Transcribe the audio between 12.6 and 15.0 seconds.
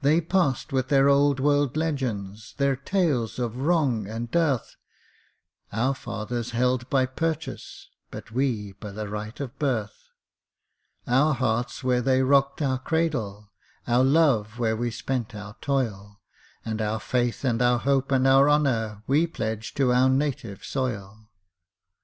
our cradle, Our love where we